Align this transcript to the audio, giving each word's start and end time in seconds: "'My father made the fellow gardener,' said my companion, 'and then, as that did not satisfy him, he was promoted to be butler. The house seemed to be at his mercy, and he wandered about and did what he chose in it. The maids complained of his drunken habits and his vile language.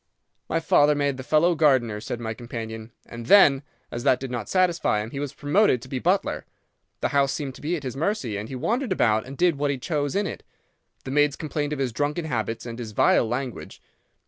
"'My 0.49 0.59
father 0.59 0.95
made 0.95 1.17
the 1.17 1.23
fellow 1.23 1.53
gardener,' 1.53 2.01
said 2.01 2.19
my 2.19 2.33
companion, 2.33 2.91
'and 3.05 3.27
then, 3.27 3.61
as 3.91 4.01
that 4.03 4.19
did 4.19 4.31
not 4.31 4.49
satisfy 4.49 4.99
him, 4.99 5.11
he 5.11 5.19
was 5.19 5.31
promoted 5.35 5.79
to 5.83 5.87
be 5.87 5.99
butler. 5.99 6.43
The 7.01 7.09
house 7.09 7.31
seemed 7.31 7.53
to 7.53 7.61
be 7.61 7.75
at 7.75 7.83
his 7.83 7.95
mercy, 7.95 8.35
and 8.35 8.49
he 8.49 8.55
wandered 8.55 8.91
about 8.93 9.27
and 9.27 9.37
did 9.37 9.57
what 9.59 9.69
he 9.69 9.77
chose 9.77 10.15
in 10.15 10.25
it. 10.25 10.41
The 11.03 11.11
maids 11.11 11.35
complained 11.35 11.71
of 11.71 11.77
his 11.77 11.93
drunken 11.93 12.25
habits 12.25 12.65
and 12.65 12.79
his 12.79 12.93
vile 12.93 13.27
language. 13.27 13.79